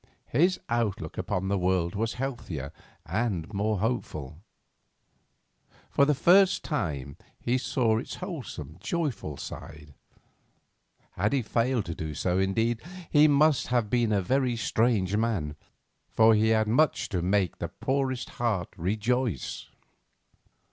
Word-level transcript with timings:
His 0.29 0.59
outlook 0.67 1.19
upon 1.19 1.47
the 1.47 1.59
world 1.59 1.93
was 1.93 2.13
healthier 2.13 2.73
and 3.05 3.53
more 3.53 3.77
hopeful; 3.81 4.39
for 5.91 6.05
the 6.05 6.15
first 6.15 6.63
time 6.63 7.17
he 7.39 7.59
saw 7.59 7.99
its 7.99 8.15
wholesome, 8.15 8.77
joyous 8.79 9.19
side. 9.43 9.93
Had 11.11 11.33
he 11.33 11.43
failed 11.43 11.85
to 11.85 11.93
do 11.93 12.15
so, 12.15 12.39
indeed, 12.39 12.81
he 13.11 13.27
must 13.27 13.67
have 13.67 13.91
been 13.91 14.11
a 14.11 14.23
very 14.23 14.55
strange 14.55 15.15
man, 15.15 15.55
for 16.09 16.33
he 16.33 16.47
had 16.47 16.67
much 16.67 17.07
to 17.09 17.21
make 17.21 17.59
the 17.59 17.67
poorest 17.69 18.31
heart 18.41 18.69
rejoice. 18.77 19.67